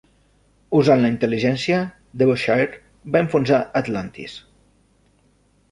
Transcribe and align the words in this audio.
Usant 0.77 1.03
la 1.03 1.11
intel·ligència, 1.13 1.81
"Devonshire" 2.23 2.81
va 3.17 3.23
enfonsar 3.27 3.61
"Atlantis". 3.83 4.41